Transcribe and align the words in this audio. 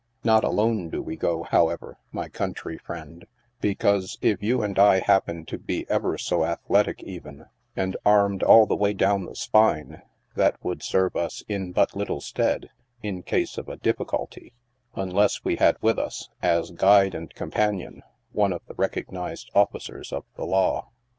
Not 0.23 0.43
alone 0.43 0.89
do 0.89 0.99
we 0.99 1.15
go, 1.15 1.43
however 1.43 1.99
my 2.11 2.27
country 2.27 2.79
friend, 2.79 3.27
because, 3.59 4.17
if 4.19 4.41
you 4.41 4.63
and 4.63 4.79
I 4.79 4.99
happen 4.99 5.45
to 5.45 5.59
be 5.59 5.85
ever 5.91 6.17
so 6.17 6.43
ath 6.43 6.59
letic 6.67 7.03
even, 7.03 7.45
and 7.75 7.95
armed 8.03 8.41
all 8.41 8.65
the 8.65 8.75
way 8.75 8.93
down 8.93 9.25
the 9.27 9.35
spine, 9.35 10.01
that 10.33 10.57
would 10.65 10.81
serve 10.81 11.15
us 11.15 11.43
in 11.47 11.71
but 11.71 11.95
little 11.95 12.19
stead, 12.19 12.71
in 13.03 13.21
case 13.21 13.59
of 13.59 13.69
a" 13.69 13.77
difficulty," 13.87 14.53
unless 14.95 15.43
we 15.43 15.57
had 15.57 15.77
with 15.83 15.99
us, 15.99 16.29
as 16.41 16.71
guide 16.71 17.13
and 17.13 17.35
companion, 17.35 18.01
one 18.31 18.53
of 18.53 18.63
the 18.65 18.73
recognized 18.73 19.51
officers 19.53 20.11
of 20.11 20.25
the 20.35 20.45
law. 20.47 20.89